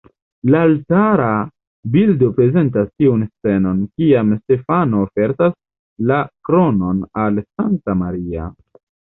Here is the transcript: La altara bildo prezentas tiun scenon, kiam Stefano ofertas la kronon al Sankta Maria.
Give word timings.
La 0.53 0.59
altara 0.67 1.27
bildo 1.95 2.29
prezentas 2.39 2.89
tiun 3.01 3.25
scenon, 3.27 3.83
kiam 4.01 4.33
Stefano 4.39 5.03
ofertas 5.09 5.55
la 6.13 6.19
kronon 6.51 7.05
al 7.27 7.39
Sankta 7.47 7.99
Maria. 8.03 8.51